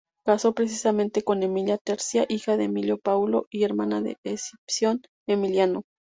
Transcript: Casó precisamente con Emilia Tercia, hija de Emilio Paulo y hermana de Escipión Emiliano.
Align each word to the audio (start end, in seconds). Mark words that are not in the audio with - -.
Casó 0.25 0.53
precisamente 0.55 1.21
con 1.21 1.43
Emilia 1.43 1.77
Tercia, 1.77 2.25
hija 2.27 2.57
de 2.57 2.63
Emilio 2.63 2.97
Paulo 2.97 3.45
y 3.51 3.65
hermana 3.65 4.01
de 4.01 4.17
Escipión 4.25 5.03
Emiliano. 5.27 5.83